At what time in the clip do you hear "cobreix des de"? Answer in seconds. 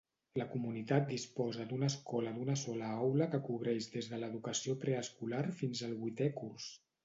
3.51-4.21